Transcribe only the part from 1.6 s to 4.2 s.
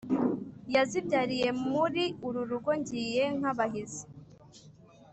muri uru rugo ngiye- nk'abahizi